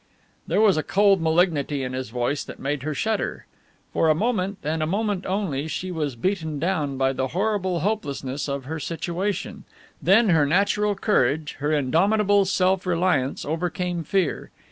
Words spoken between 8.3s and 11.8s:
of her situation, then her natural courage, her